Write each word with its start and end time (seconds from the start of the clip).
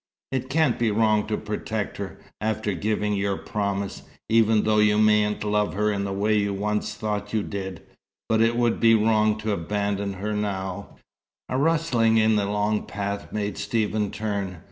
It 0.31 0.49
can't 0.49 0.79
be 0.79 0.89
wrong 0.89 1.27
to 1.27 1.37
protect 1.37 1.97
her, 1.97 2.17
after 2.41 2.73
giving 2.73 3.13
your 3.13 3.37
promise, 3.37 4.01
even 4.29 4.63
though 4.63 4.79
you 4.79 4.97
mayn't 4.97 5.43
love 5.43 5.75
her 5.75 5.91
in 5.91 6.05
the 6.05 6.11
way 6.11 6.39
you 6.39 6.55
once 6.55 6.95
thought 6.95 7.33
you 7.33 7.43
did: 7.43 7.83
but 8.27 8.41
it 8.41 8.57
would 8.57 8.79
be 8.79 8.95
wrong 8.95 9.37
to 9.37 9.51
abandon 9.51 10.13
her 10.13 10.33
now" 10.33 10.95
A 11.49 11.57
rustling 11.59 12.17
in 12.17 12.35
the 12.35 12.47
long 12.47 12.87
path 12.87 13.31
made 13.31 13.59
Stephen 13.59 14.09
turn. 14.09 14.59